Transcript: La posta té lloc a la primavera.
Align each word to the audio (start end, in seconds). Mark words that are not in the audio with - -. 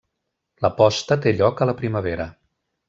La 0.65 0.71
posta 0.79 1.19
té 1.27 1.35
lloc 1.43 1.65
a 1.67 1.71
la 1.73 1.77
primavera. 1.83 2.31